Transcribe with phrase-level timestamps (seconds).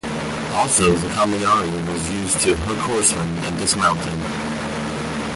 [0.57, 4.19] Also the kama-yari was used to hook horsemen and dismount them.